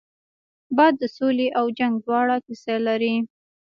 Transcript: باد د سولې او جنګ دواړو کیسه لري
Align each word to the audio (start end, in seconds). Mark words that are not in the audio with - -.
باد 0.75 0.93
د 1.01 1.03
سولې 1.17 1.47
او 1.59 1.65
جنګ 1.77 1.93
دواړو 2.05 2.37
کیسه 2.45 2.75
لري 2.87 3.15